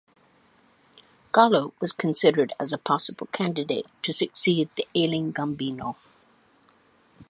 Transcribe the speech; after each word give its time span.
Gallo 1.31 1.75
was 1.79 1.91
considered 1.91 2.53
as 2.59 2.73
a 2.73 2.79
possible 2.79 3.27
candidate 3.27 3.85
to 4.01 4.11
succeed 4.11 4.67
the 4.75 4.87
ailing 4.95 5.31
Gambino. 5.31 5.95